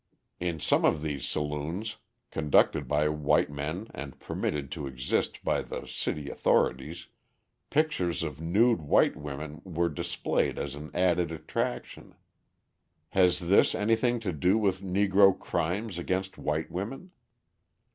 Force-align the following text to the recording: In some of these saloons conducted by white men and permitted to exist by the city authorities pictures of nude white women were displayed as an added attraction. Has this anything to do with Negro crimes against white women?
In 0.39 0.59
some 0.59 0.83
of 0.83 1.03
these 1.03 1.29
saloons 1.29 1.97
conducted 2.31 2.87
by 2.87 3.07
white 3.07 3.51
men 3.51 3.85
and 3.93 4.19
permitted 4.19 4.71
to 4.71 4.87
exist 4.87 5.43
by 5.43 5.61
the 5.61 5.85
city 5.85 6.27
authorities 6.27 7.05
pictures 7.69 8.23
of 8.23 8.41
nude 8.41 8.81
white 8.81 9.15
women 9.15 9.61
were 9.63 9.89
displayed 9.89 10.57
as 10.57 10.73
an 10.73 10.89
added 10.95 11.31
attraction. 11.31 12.15
Has 13.09 13.41
this 13.41 13.75
anything 13.75 14.19
to 14.21 14.33
do 14.33 14.57
with 14.57 14.81
Negro 14.81 15.37
crimes 15.37 15.99
against 15.99 16.35
white 16.35 16.71
women? 16.71 17.11